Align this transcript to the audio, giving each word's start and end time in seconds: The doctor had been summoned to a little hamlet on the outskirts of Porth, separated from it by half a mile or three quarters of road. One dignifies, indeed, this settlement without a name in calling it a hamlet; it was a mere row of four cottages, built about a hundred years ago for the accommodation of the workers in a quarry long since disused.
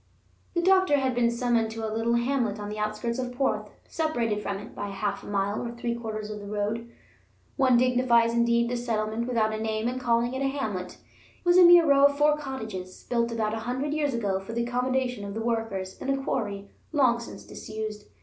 The 0.55 0.63
doctor 0.63 0.97
had 0.97 1.13
been 1.13 1.29
summoned 1.29 1.69
to 1.73 1.87
a 1.87 1.93
little 1.95 2.15
hamlet 2.15 2.59
on 2.59 2.69
the 2.69 2.79
outskirts 2.79 3.19
of 3.19 3.31
Porth, 3.33 3.69
separated 3.87 4.41
from 4.41 4.57
it 4.57 4.73
by 4.73 4.87
half 4.87 5.21
a 5.21 5.27
mile 5.27 5.61
or 5.61 5.71
three 5.73 5.93
quarters 5.93 6.31
of 6.31 6.41
road. 6.49 6.89
One 7.55 7.77
dignifies, 7.77 8.33
indeed, 8.33 8.67
this 8.67 8.83
settlement 8.83 9.27
without 9.27 9.53
a 9.53 9.61
name 9.61 9.87
in 9.87 9.99
calling 9.99 10.33
it 10.33 10.41
a 10.41 10.47
hamlet; 10.47 10.93
it 10.93 11.45
was 11.45 11.59
a 11.59 11.63
mere 11.63 11.85
row 11.85 12.05
of 12.07 12.17
four 12.17 12.35
cottages, 12.35 13.03
built 13.11 13.31
about 13.31 13.53
a 13.53 13.59
hundred 13.59 13.93
years 13.93 14.15
ago 14.15 14.39
for 14.39 14.53
the 14.53 14.63
accommodation 14.63 15.23
of 15.23 15.35
the 15.35 15.41
workers 15.41 15.99
in 15.99 16.09
a 16.09 16.17
quarry 16.23 16.71
long 16.91 17.19
since 17.19 17.43
disused. 17.43 18.05